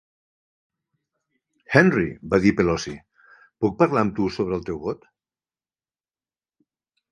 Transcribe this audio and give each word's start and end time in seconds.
'Henry', 1.73 2.15
va 2.31 2.39
dir 2.47 2.55
Pelosi, 2.61 2.95
'puc 3.35 3.77
parlar 3.83 4.03
amb 4.07 4.17
tu 4.23 4.33
sobre 4.39 4.59
el 4.61 4.67
teu 4.73 4.83
vot? 4.89 5.09